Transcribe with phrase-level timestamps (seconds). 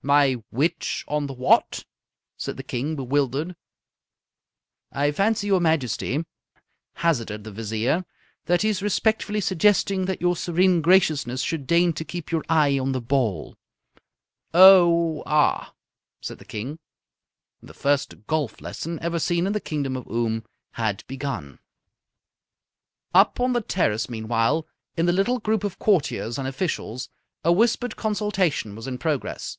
[0.00, 1.84] "My which on the what?"
[2.36, 3.56] said the King, bewildered.
[4.92, 6.24] "I fancy, your Majesty,"
[6.94, 8.04] hazarded the Vizier,
[8.44, 12.78] "that he is respectfully suggesting that your serene graciousness should deign to keep your eye
[12.78, 13.56] on the ball."
[14.54, 15.74] "Oh, ah!"
[16.20, 16.78] said the King.
[17.60, 21.58] The first golf lesson ever seen in the kingdom of Oom had begun.
[23.12, 24.64] Up on the terrace, meanwhile,
[24.96, 27.10] in the little group of courtiers and officials,
[27.42, 29.58] a whispered consultation was in progress.